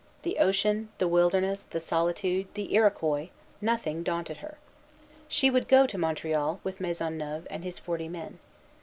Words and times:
The 0.23 0.39
ocean, 0.39 0.89
the 0.97 1.07
wilderness, 1.07 1.61
the 1.61 1.79
solitude, 1.79 2.47
the 2.55 2.73
Iroquois, 2.73 3.27
nothing 3.61 4.01
daunted 4.01 4.37
her. 4.37 4.57
She 5.27 5.51
would 5.51 5.67
go 5.67 5.85
to 5.85 5.95
Montreal 5.95 6.59
with 6.63 6.81
Maisonneuve 6.81 7.45
and 7.51 7.63
his 7.63 7.77
forty 7.77 8.07
men. 8.07 8.39